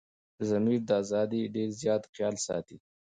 [0.37, 2.77] دضمير دازادي ډير زيات خيال ساتي